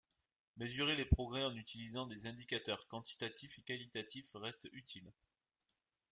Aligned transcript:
Mesurer 0.57 0.95
les 0.95 1.05
progrès 1.05 1.43
en 1.45 1.55
utilisant 1.55 2.07
des 2.07 2.25
indicateurs 2.25 2.87
quantitatifs 2.87 3.59
et 3.59 3.61
qualitatifs 3.61 4.31
reste 4.33 4.67
utile. 4.71 5.13